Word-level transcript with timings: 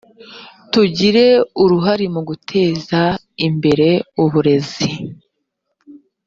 tugire 0.71 1.25
uruhare 1.63 2.05
mu 2.13 2.21
guteza 2.29 3.01
imbere 3.47 3.89
uburezi. 4.23 4.87